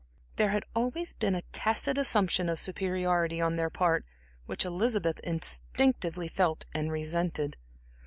[0.37, 4.03] There had always been a tacit assumption of superiority on their part,
[4.47, 7.55] which Elizabeth instinctively felt and resented.